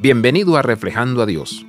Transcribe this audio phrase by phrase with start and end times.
[0.00, 1.66] Bienvenido a Reflejando a Dios.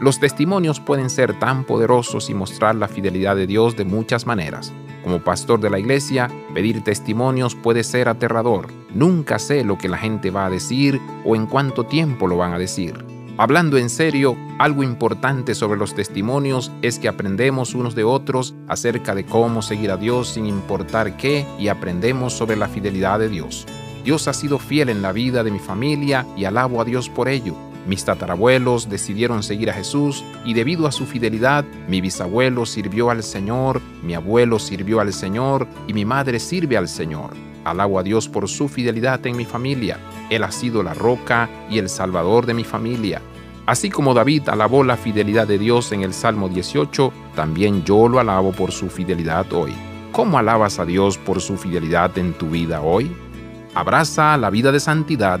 [0.00, 4.72] Los testimonios pueden ser tan poderosos y mostrar la fidelidad de Dios de muchas maneras.
[5.04, 8.68] Como pastor de la iglesia, pedir testimonios puede ser aterrador.
[8.94, 12.54] Nunca sé lo que la gente va a decir o en cuánto tiempo lo van
[12.54, 13.04] a decir.
[13.36, 19.14] Hablando en serio, algo importante sobre los testimonios es que aprendemos unos de otros acerca
[19.14, 23.66] de cómo seguir a Dios sin importar qué y aprendemos sobre la fidelidad de Dios.
[24.06, 27.28] Dios ha sido fiel en la vida de mi familia y alabo a Dios por
[27.28, 27.56] ello.
[27.86, 33.22] Mis tatarabuelos decidieron seguir a Jesús y debido a su fidelidad, mi bisabuelo sirvió al
[33.22, 37.30] Señor, mi abuelo sirvió al Señor y mi madre sirve al Señor.
[37.64, 39.98] Alabo a Dios por su fidelidad en mi familia.
[40.30, 43.22] Él ha sido la roca y el salvador de mi familia.
[43.66, 48.18] Así como David alabó la fidelidad de Dios en el Salmo 18, también yo lo
[48.18, 49.72] alabo por su fidelidad hoy.
[50.10, 53.10] ¿Cómo alabas a Dios por su fidelidad en tu vida hoy?
[53.74, 55.40] Abraza la vida de santidad